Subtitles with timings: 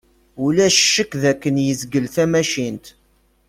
[0.43, 2.85] Ulac ccekk d akken yezgel tamacint.